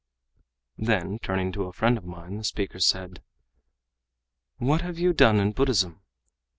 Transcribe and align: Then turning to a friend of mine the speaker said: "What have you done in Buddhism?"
Then 0.79 1.19
turning 1.19 1.51
to 1.51 1.65
a 1.65 1.71
friend 1.71 1.95
of 1.95 2.05
mine 2.05 2.37
the 2.37 2.43
speaker 2.43 2.79
said: 2.79 3.21
"What 4.57 4.81
have 4.81 4.97
you 4.97 5.13
done 5.13 5.39
in 5.39 5.51
Buddhism?" 5.51 6.01